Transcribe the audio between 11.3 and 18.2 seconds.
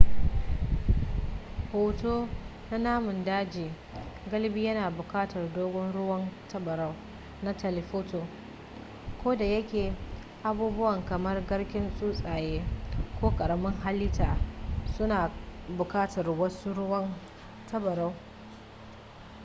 garken tsuntsaye ko ƙaramin halitta suna buƙatar wasu ruwan tabarau